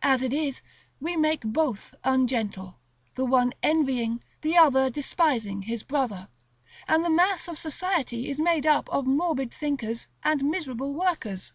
[0.00, 0.62] As it is,
[0.98, 2.78] we make both ungentle,
[3.16, 6.30] the one envying, the other despising, his brother;
[6.88, 11.52] and the mass of society is made up of morbid thinkers, and miserable workers.